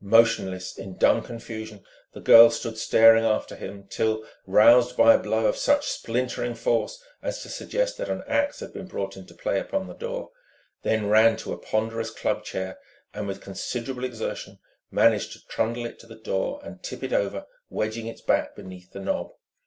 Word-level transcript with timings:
Motionless, 0.00 0.78
in 0.78 0.96
dumb 0.96 1.22
confusion, 1.22 1.84
the 2.14 2.20
girl 2.22 2.48
stood 2.50 2.78
staring 2.78 3.26
after 3.26 3.54
him 3.56 3.86
till 3.90 4.24
roused 4.46 4.96
by 4.96 5.12
a 5.12 5.18
blow 5.18 5.44
of 5.44 5.58
such 5.58 5.86
splintering 5.86 6.54
force 6.54 6.98
as 7.20 7.42
to 7.42 7.50
suggest 7.50 7.98
that 7.98 8.08
an 8.08 8.22
axe 8.26 8.60
had 8.60 8.72
been 8.72 8.86
brought 8.86 9.18
into 9.18 9.34
play 9.34 9.60
upon 9.60 9.86
the 9.86 9.92
door, 9.94 10.30
then 10.82 11.10
ran 11.10 11.36
to 11.36 11.52
a 11.52 11.58
ponderous 11.58 12.08
club 12.10 12.42
chair 12.42 12.78
and 13.12 13.26
with 13.26 13.42
considerable 13.42 14.04
exertion 14.04 14.58
managed 14.90 15.34
to 15.34 15.44
trundle 15.46 15.84
it 15.84 15.98
to 15.98 16.06
the 16.06 16.16
door 16.16 16.58
and 16.62 16.82
tip 16.82 17.02
it 17.02 17.12
over, 17.12 17.44
wedging 17.68 18.06
its 18.06 18.22
back 18.22 18.54
beneath 18.56 18.90
the 18.92 19.00
knob. 19.00 19.28